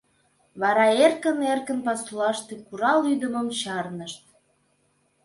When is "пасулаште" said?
1.85-2.53